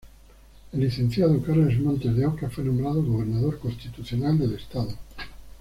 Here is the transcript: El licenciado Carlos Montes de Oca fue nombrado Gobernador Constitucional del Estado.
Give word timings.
El 0.73 0.79
licenciado 0.79 1.39
Carlos 1.43 1.77
Montes 1.77 2.15
de 2.15 2.25
Oca 2.25 2.49
fue 2.49 2.63
nombrado 2.63 3.03
Gobernador 3.03 3.59
Constitucional 3.59 4.35
del 4.35 4.53
Estado. 4.55 4.89